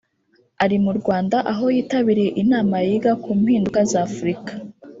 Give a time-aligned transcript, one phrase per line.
[0.63, 4.51] ari mu Rwanda aho yitabiriye inama yiga ku mpinduka za Afurika